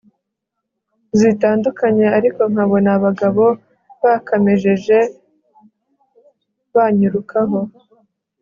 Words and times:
zitandukanye 1.19 2.05
ariko 2.17 2.41
nkabona 2.51 2.89
abagabo 2.97 3.45
bakamejeje 4.03 4.97
banyirukaho 6.73 7.59